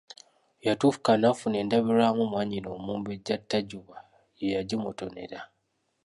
Yatuuka 0.67 1.11
n'afuna 1.17 1.55
endabirwamu, 1.63 2.23
mwannyina 2.31 2.69
Omumbejja 2.77 3.35
Tajuuba 3.49 3.97
ye 4.39 4.47
yagimutonera. 4.55 5.39